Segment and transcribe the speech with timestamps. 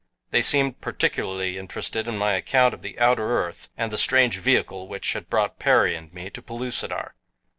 [0.31, 4.87] They seemed particularly interested in my account of the outer earth and the strange vehicle
[4.87, 7.13] which had brought Perry and me to Pellucidar.